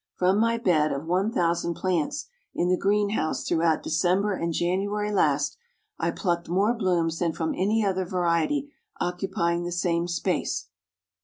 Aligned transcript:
From 0.15 0.39
my 0.39 0.57
bed 0.57 0.91
of 0.91 1.05
one 1.05 1.31
thousand 1.31 1.75
plants 1.75 2.25
in 2.55 2.69
the 2.69 2.75
green 2.75 3.09
house 3.11 3.47
throughout 3.47 3.83
December 3.83 4.33
and 4.33 4.51
January 4.51 5.11
last, 5.11 5.57
I 5.99 6.09
plucked 6.09 6.49
more 6.49 6.73
blooms 6.73 7.19
than 7.19 7.33
from 7.33 7.53
any 7.53 7.85
other 7.85 8.03
variety 8.05 8.71
occupying 8.99 9.63
the 9.63 9.71
same 9.71 10.07
space." 10.07 10.69